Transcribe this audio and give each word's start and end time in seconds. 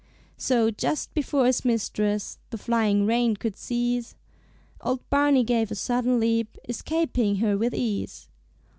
So, 0.39 0.71
just 0.71 1.13
before 1.13 1.45
his 1.45 1.63
mistress 1.63 2.39
The 2.49 2.57
flying 2.57 3.05
rein 3.05 3.35
could 3.35 3.55
seize, 3.55 4.15
Old 4.83 5.07
Barney 5.11 5.43
gave 5.43 5.69
a 5.69 5.75
sudden 5.75 6.19
leap, 6.19 6.57
Escaping 6.67 7.35
her 7.35 7.55
with 7.55 7.75
ease. 7.75 8.27